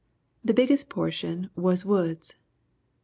[0.43, 2.33] The biggest portion was woods.